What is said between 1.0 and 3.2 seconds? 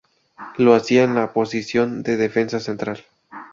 en la posición de defensa central.